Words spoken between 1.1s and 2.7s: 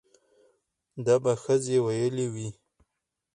به ښځې ويلې وي